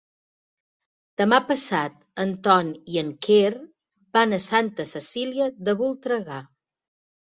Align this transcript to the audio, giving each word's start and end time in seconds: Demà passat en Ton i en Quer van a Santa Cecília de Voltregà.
Demà 1.21 1.39
passat 1.49 1.99
en 2.25 2.33
Ton 2.49 2.73
i 2.95 2.99
en 3.05 3.13
Quer 3.29 3.55
van 4.21 4.35
a 4.35 4.43
Santa 4.51 4.91
Cecília 4.97 5.55
de 5.67 5.81
Voltregà. 5.87 6.47